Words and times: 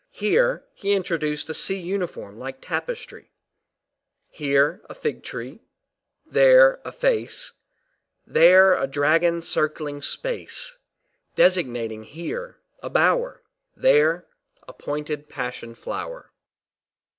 Here, 0.15 0.65
he 0.73 0.93
introduced 0.93 1.47
a 1.47 1.53
sea 1.53 1.77
uniform 1.77 2.39
like 2.39 2.59
tapestry; 2.59 3.29
here, 4.31 4.81
a 4.89 4.95
fig 4.95 5.21
tree; 5.21 5.61
there, 6.25 6.81
a 6.83 6.91
face; 6.91 7.51
there, 8.25 8.73
a 8.75 8.87
dragon 8.87 9.43
circling 9.43 10.01
space 10.01 10.79
designating 11.35 12.01
here, 12.05 12.57
a 12.81 12.89
bower; 12.89 13.43
there, 13.75 14.25
a 14.67 14.73
pointed 14.73 15.29
passion 15.29 15.75
flower. 15.75 16.31